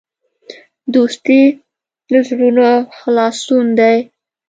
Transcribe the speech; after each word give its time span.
دوستي 0.93 1.41
د 2.11 2.13
زړونو 2.27 2.69
خلاصون 2.97 3.65
دی. 3.79 3.97